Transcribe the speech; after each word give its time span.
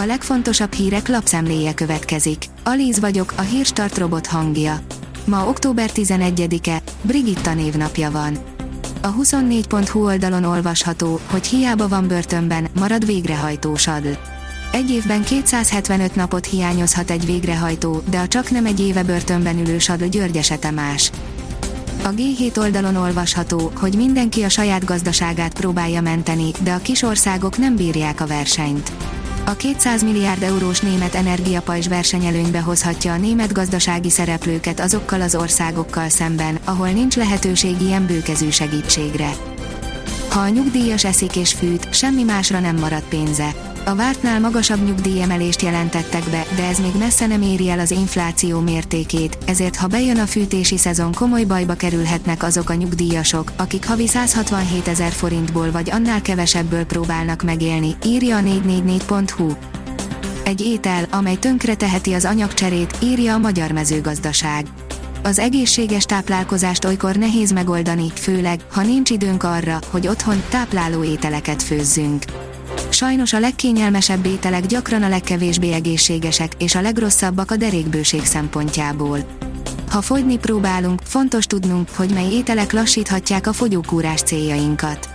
A 0.00 0.04
legfontosabb 0.06 0.72
hírek 0.72 1.08
lapszemléje 1.08 1.74
következik. 1.74 2.44
Alíz 2.64 3.00
vagyok, 3.00 3.32
a 3.36 3.40
hírstart 3.40 3.98
robot 3.98 4.26
hangja. 4.26 4.80
Ma 5.24 5.48
október 5.48 5.90
11-e, 5.94 6.82
Brigitta 7.02 7.54
névnapja 7.54 8.10
van. 8.10 8.38
A 9.00 9.14
24.hu 9.14 10.04
oldalon 10.04 10.44
olvasható, 10.44 11.20
hogy 11.30 11.46
hiába 11.46 11.88
van 11.88 12.08
börtönben, 12.08 12.68
marad 12.78 13.06
végrehajtós 13.06 13.86
adl. 13.86 14.08
Egy 14.72 14.90
évben 14.90 15.24
275 15.24 16.14
napot 16.14 16.46
hiányozhat 16.46 17.10
egy 17.10 17.26
végrehajtó, 17.26 18.02
de 18.10 18.18
a 18.18 18.28
csak 18.28 18.50
nem 18.50 18.66
egy 18.66 18.80
éve 18.80 19.02
börtönben 19.02 19.58
ülő 19.58 19.78
Sadl 19.78 20.04
György 20.04 20.36
esete 20.36 20.70
más. 20.70 21.10
A 22.04 22.08
G7 22.08 22.58
oldalon 22.58 22.96
olvasható, 22.96 23.72
hogy 23.76 23.94
mindenki 23.96 24.42
a 24.42 24.48
saját 24.48 24.84
gazdaságát 24.84 25.54
próbálja 25.54 26.00
menteni, 26.00 26.50
de 26.62 26.72
a 26.72 26.78
kis 26.78 27.02
országok 27.02 27.58
nem 27.58 27.76
bírják 27.76 28.20
a 28.20 28.26
versenyt. 28.26 28.92
A 29.48 29.56
200 29.56 30.02
milliárd 30.02 30.42
eurós 30.42 30.80
német 30.80 31.14
energiapajzs 31.14 31.88
versenyelőnybe 31.88 32.60
hozhatja 32.60 33.12
a 33.12 33.16
német 33.16 33.52
gazdasági 33.52 34.10
szereplőket 34.10 34.80
azokkal 34.80 35.20
az 35.20 35.34
országokkal 35.34 36.08
szemben, 36.08 36.58
ahol 36.64 36.88
nincs 36.88 37.16
lehetőség 37.16 37.80
ilyen 37.80 38.06
bőkezű 38.06 38.50
segítségre. 38.50 39.30
Ha 40.28 40.40
a 40.40 40.48
nyugdíjas 40.48 41.04
eszik 41.04 41.36
és 41.36 41.52
fűt, 41.52 41.94
semmi 41.94 42.22
másra 42.22 42.60
nem 42.60 42.76
marad 42.76 43.02
pénze. 43.08 43.67
A 43.88 43.94
vártnál 43.94 44.40
magasabb 44.40 44.84
nyugdíjemelést 44.84 45.62
jelentettek 45.62 46.24
be, 46.30 46.44
de 46.56 46.64
ez 46.64 46.78
még 46.78 46.94
messze 46.98 47.26
nem 47.26 47.42
éri 47.42 47.68
el 47.68 47.78
az 47.78 47.90
infláció 47.90 48.60
mértékét, 48.60 49.38
ezért 49.46 49.76
ha 49.76 49.86
bejön 49.86 50.18
a 50.18 50.26
fűtési 50.26 50.78
szezon 50.78 51.12
komoly 51.14 51.44
bajba 51.44 51.74
kerülhetnek 51.74 52.42
azok 52.42 52.70
a 52.70 52.74
nyugdíjasok, 52.74 53.52
akik 53.56 53.86
havi 53.86 54.06
167 54.06 54.88
ezer 54.88 55.12
forintból 55.12 55.70
vagy 55.70 55.90
annál 55.90 56.22
kevesebből 56.22 56.84
próbálnak 56.84 57.42
megélni, 57.42 57.96
írja 58.04 58.36
a 58.36 58.40
444.hu. 58.40 59.52
Egy 60.44 60.60
étel, 60.60 61.04
amely 61.10 61.36
tönkre 61.36 61.74
teheti 61.74 62.12
az 62.12 62.24
anyagcserét, 62.24 62.96
írja 63.02 63.34
a 63.34 63.38
magyar 63.38 63.70
mezőgazdaság. 63.70 64.66
Az 65.22 65.38
egészséges 65.38 66.04
táplálkozást 66.04 66.84
olykor 66.84 67.16
nehéz 67.16 67.52
megoldani, 67.52 68.10
főleg, 68.14 68.60
ha 68.72 68.82
nincs 68.82 69.10
időnk 69.10 69.42
arra, 69.42 69.78
hogy 69.90 70.08
otthon 70.08 70.42
tápláló 70.48 71.04
ételeket 71.04 71.62
főzzünk. 71.62 72.24
Sajnos 72.98 73.32
a 73.32 73.38
legkényelmesebb 73.38 74.26
ételek 74.26 74.66
gyakran 74.66 75.02
a 75.02 75.08
legkevésbé 75.08 75.72
egészségesek, 75.72 76.52
és 76.58 76.74
a 76.74 76.80
legrosszabbak 76.80 77.50
a 77.50 77.56
derékbőség 77.56 78.24
szempontjából. 78.24 79.18
Ha 79.90 80.00
fogyni 80.00 80.38
próbálunk, 80.38 81.00
fontos 81.04 81.46
tudnunk, 81.46 81.88
hogy 81.96 82.10
mely 82.10 82.32
ételek 82.32 82.72
lassíthatják 82.72 83.46
a 83.46 83.52
fogyókúrás 83.52 84.20
céljainkat. 84.20 85.08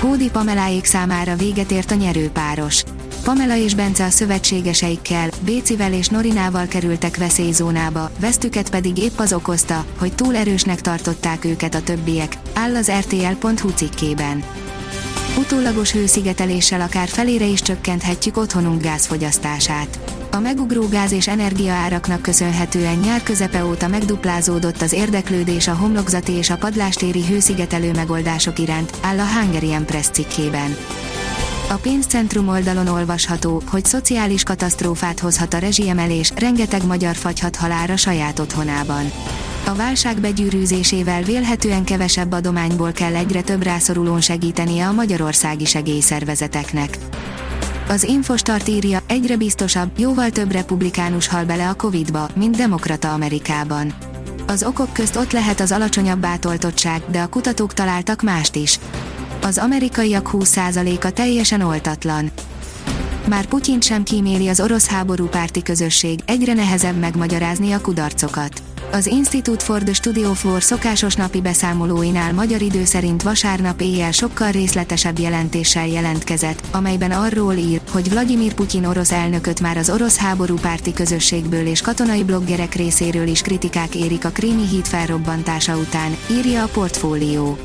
Hódi 0.00 0.30
Pameláék 0.30 0.84
számára 0.84 1.36
véget 1.36 1.70
ért 1.70 1.90
a 1.90 1.94
nyerőpáros. 1.94 2.82
Pamela 3.22 3.56
és 3.56 3.74
Bence 3.74 4.04
a 4.04 4.10
szövetségeseikkel, 4.10 5.28
Bécivel 5.44 5.92
és 5.92 6.08
Norinával 6.08 6.66
kerültek 6.66 7.16
veszélyzónába, 7.16 8.10
vesztüket 8.20 8.70
pedig 8.70 8.98
épp 8.98 9.18
az 9.18 9.32
okozta, 9.32 9.84
hogy 9.98 10.14
túl 10.14 10.36
erősnek 10.36 10.80
tartották 10.80 11.44
őket 11.44 11.74
a 11.74 11.82
többiek, 11.82 12.38
áll 12.54 12.76
az 12.76 12.90
RTL.hu 12.90 13.68
cikkében. 13.68 14.44
Utólagos 15.38 15.92
hőszigeteléssel 15.92 16.80
akár 16.80 17.08
felére 17.08 17.44
is 17.44 17.62
csökkenthetjük 17.62 18.36
otthonunk 18.36 18.82
gázfogyasztását. 18.82 19.98
A 20.30 20.38
megugró 20.38 20.88
gáz 20.88 21.12
és 21.12 21.28
energiaáraknak 21.28 22.22
köszönhetően 22.22 22.96
nyár 22.96 23.22
közepe 23.22 23.64
óta 23.64 23.88
megduplázódott 23.88 24.82
az 24.82 24.92
érdeklődés 24.92 25.68
a 25.68 25.74
homlokzati 25.74 26.32
és 26.32 26.50
a 26.50 26.56
padlástéri 26.56 27.24
hőszigetelő 27.26 27.92
megoldások 27.92 28.58
iránt, 28.58 28.96
áll 29.00 29.18
a 29.18 29.26
Hungarian 29.26 29.84
Press 29.84 30.06
cikkében. 30.06 30.76
A 31.70 31.74
pénzcentrum 31.74 32.48
oldalon 32.48 32.86
olvasható, 32.86 33.62
hogy 33.66 33.84
szociális 33.84 34.42
katasztrófát 34.42 35.20
hozhat 35.20 35.54
a 35.54 35.58
rezsiemelés, 35.58 36.32
rengeteg 36.36 36.86
magyar 36.86 37.14
fagyhat 37.16 37.56
halára 37.56 37.96
saját 37.96 38.38
otthonában. 38.38 39.12
A 39.66 39.74
válság 39.74 40.20
begyűrűzésével 40.20 41.22
vélhetően 41.22 41.84
kevesebb 41.84 42.32
adományból 42.32 42.92
kell 42.92 43.14
egyre 43.14 43.42
több 43.42 43.62
rászorulón 43.62 44.20
segítenie 44.20 44.86
a 44.86 44.92
magyarországi 44.92 45.64
segélyszervezeteknek. 45.64 46.98
Az 47.88 48.02
Infostart 48.02 48.68
írja, 48.68 49.02
egyre 49.06 49.36
biztosabb, 49.36 49.90
jóval 49.98 50.30
több 50.30 50.52
republikánus 50.52 51.28
hal 51.28 51.44
bele 51.44 51.68
a 51.68 51.74
Covid-ba, 51.74 52.28
mint 52.34 52.56
demokrata 52.56 53.12
Amerikában. 53.12 53.94
Az 54.46 54.62
okok 54.62 54.92
közt 54.92 55.16
ott 55.16 55.32
lehet 55.32 55.60
az 55.60 55.72
alacsonyabb 55.72 56.18
bátoltottság, 56.18 57.02
de 57.10 57.20
a 57.20 57.28
kutatók 57.28 57.74
találtak 57.74 58.22
mást 58.22 58.54
is. 58.54 58.78
Az 59.42 59.58
amerikaiak 59.58 60.30
20%-a 60.32 61.10
teljesen 61.10 61.60
oltatlan. 61.60 62.30
Már 63.28 63.46
Putyin 63.46 63.80
sem 63.80 64.02
kíméli 64.02 64.48
az 64.48 64.60
orosz 64.60 64.86
háború 64.86 65.26
párti 65.26 65.62
közösség, 65.62 66.20
egyre 66.26 66.52
nehezebb 66.54 66.96
megmagyarázni 66.98 67.72
a 67.72 67.80
kudarcokat. 67.80 68.62
Az 68.94 69.06
Institute 69.06 69.64
for 69.64 69.82
the 69.82 69.92
Study 69.92 70.24
of 70.24 70.44
War 70.44 70.62
szokásos 70.62 71.14
napi 71.14 71.40
beszámolóinál 71.40 72.32
magyar 72.32 72.62
idő 72.62 72.84
szerint 72.84 73.22
vasárnap 73.22 73.80
éjjel 73.80 74.10
sokkal 74.12 74.50
részletesebb 74.50 75.18
jelentéssel 75.18 75.86
jelentkezett, 75.86 76.62
amelyben 76.70 77.10
arról 77.10 77.52
ír, 77.52 77.80
hogy 77.90 78.10
Vladimir 78.10 78.54
Putyin 78.54 78.84
orosz 78.84 79.12
elnököt 79.12 79.60
már 79.60 79.76
az 79.76 79.90
orosz 79.90 80.16
háború 80.16 80.54
párti 80.54 80.92
közösségből 80.92 81.66
és 81.66 81.80
katonai 81.80 82.24
bloggerek 82.24 82.74
részéről 82.74 83.26
is 83.26 83.40
kritikák 83.40 83.94
érik 83.94 84.24
a 84.24 84.30
krími 84.30 84.66
híd 84.68 84.86
felrobbantása 84.86 85.76
után, 85.76 86.16
írja 86.30 86.62
a 86.62 86.68
portfólió. 86.68 87.58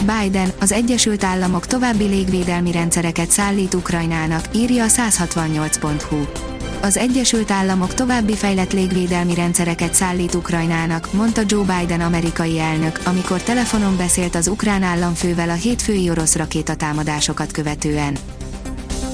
Biden, 0.00 0.52
az 0.60 0.72
Egyesült 0.72 1.24
Államok 1.24 1.66
további 1.66 2.04
légvédelmi 2.04 2.72
rendszereket 2.72 3.30
szállít 3.30 3.74
Ukrajnának, 3.74 4.44
írja 4.54 4.84
a 4.84 4.88
168.hu. 4.88 6.55
Az 6.86 6.96
Egyesült 6.96 7.50
Államok 7.50 7.94
további 7.94 8.34
fejlett 8.34 8.72
légvédelmi 8.72 9.34
rendszereket 9.34 9.94
szállít 9.94 10.34
Ukrajnának, 10.34 11.12
mondta 11.12 11.42
Joe 11.46 11.78
Biden 11.78 12.00
amerikai 12.00 12.58
elnök, 12.58 13.00
amikor 13.04 13.42
telefonon 13.42 13.96
beszélt 13.96 14.34
az 14.34 14.48
ukrán 14.48 14.82
államfővel 14.82 15.50
a 15.50 15.54
hétfői 15.54 16.10
orosz 16.10 16.36
rakétatámadásokat 16.36 17.52
követően. 17.52 18.16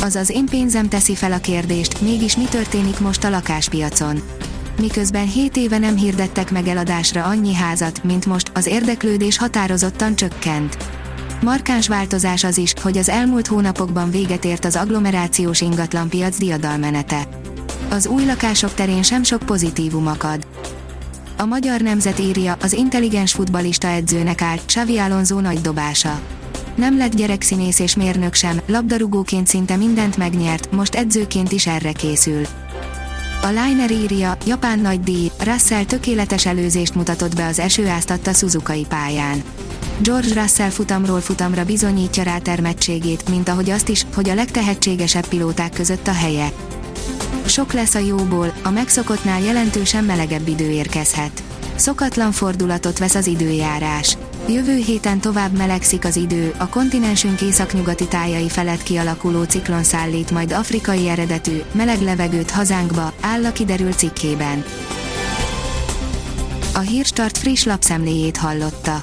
Azaz 0.00 0.30
én 0.30 0.46
pénzem 0.46 0.88
teszi 0.88 1.14
fel 1.14 1.32
a 1.32 1.38
kérdést, 1.38 2.00
mégis 2.00 2.36
mi 2.36 2.44
történik 2.44 3.00
most 3.00 3.24
a 3.24 3.30
lakáspiacon? 3.30 4.22
Miközben 4.80 5.26
7 5.26 5.56
éve 5.56 5.78
nem 5.78 5.96
hirdettek 5.96 6.50
meg 6.50 6.66
eladásra 6.66 7.24
annyi 7.24 7.54
házat, 7.54 8.04
mint 8.04 8.26
most, 8.26 8.50
az 8.54 8.66
érdeklődés 8.66 9.38
határozottan 9.38 10.14
csökkent. 10.14 10.76
Markáns 11.42 11.88
változás 11.88 12.44
az 12.44 12.58
is, 12.58 12.72
hogy 12.82 12.98
az 12.98 13.08
elmúlt 13.08 13.46
hónapokban 13.46 14.10
véget 14.10 14.44
ért 14.44 14.64
az 14.64 14.76
agglomerációs 14.76 15.60
ingatlanpiac 15.60 16.38
diadalmenete 16.38 17.39
az 17.88 18.06
új 18.06 18.24
lakások 18.24 18.74
terén 18.74 19.02
sem 19.02 19.22
sok 19.22 19.42
pozitívum 19.42 20.06
akad. 20.06 20.46
A 21.36 21.44
magyar 21.44 21.80
nemzet 21.80 22.18
írja, 22.18 22.56
az 22.62 22.72
intelligens 22.72 23.32
futbalista 23.32 23.88
edzőnek 23.88 24.42
állt 24.42 24.64
Xavi 24.66 24.98
Alonso 24.98 25.40
nagy 25.40 25.60
dobása. 25.60 26.20
Nem 26.74 26.96
lett 26.96 27.14
gyerekszínész 27.14 27.78
és 27.78 27.96
mérnök 27.96 28.34
sem, 28.34 28.60
labdarúgóként 28.66 29.46
szinte 29.46 29.76
mindent 29.76 30.16
megnyert, 30.16 30.72
most 30.72 30.94
edzőként 30.94 31.52
is 31.52 31.66
erre 31.66 31.92
készül. 31.92 32.42
A 33.42 33.46
Liner 33.46 33.90
írja, 33.90 34.36
japán 34.46 34.78
nagy 34.78 35.00
díj, 35.00 35.30
Russell 35.44 35.84
tökéletes 35.84 36.46
előzést 36.46 36.94
mutatott 36.94 37.36
be 37.36 37.46
az 37.46 37.58
esőáztatta 37.58 38.32
Suzukai 38.32 38.86
pályán. 38.88 39.42
George 40.02 40.40
Russell 40.40 40.68
futamról 40.68 41.20
futamra 41.20 41.64
bizonyítja 41.64 42.22
rátermettségét, 42.22 43.28
mint 43.28 43.48
ahogy 43.48 43.70
azt 43.70 43.88
is, 43.88 44.06
hogy 44.14 44.28
a 44.28 44.34
legtehetségesebb 44.34 45.26
pilóták 45.26 45.72
között 45.72 46.06
a 46.06 46.12
helye. 46.12 46.52
Sok 47.44 47.72
lesz 47.72 47.94
a 47.94 47.98
jóból, 47.98 48.52
a 48.62 48.70
megszokottnál 48.70 49.40
jelentősen 49.40 50.04
melegebb 50.04 50.48
idő 50.48 50.70
érkezhet. 50.70 51.42
Szokatlan 51.74 52.32
fordulatot 52.32 52.98
vesz 52.98 53.14
az 53.14 53.26
időjárás. 53.26 54.16
Jövő 54.48 54.76
héten 54.76 55.20
tovább 55.20 55.56
melegszik 55.56 56.04
az 56.04 56.16
idő, 56.16 56.54
a 56.58 56.68
kontinensünk 56.68 57.40
északnyugati 57.40 58.06
tájai 58.06 58.48
felett 58.48 58.82
kialakuló 58.82 59.42
ciklon 59.42 59.82
szállít 59.82 60.30
majd 60.30 60.52
afrikai 60.52 61.08
eredetű, 61.08 61.62
meleg 61.72 62.00
levegőt 62.00 62.50
hazánkba, 62.50 63.12
áll 63.20 63.44
a 63.44 63.52
kiderült 63.52 63.98
cikkében. 63.98 64.64
A 66.74 66.78
Hírstart 66.78 67.38
friss 67.38 67.64
lapszemléjét 67.64 68.36
hallotta. 68.36 69.02